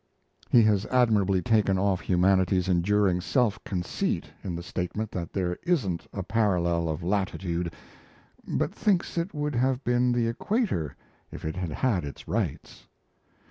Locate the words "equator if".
10.27-11.45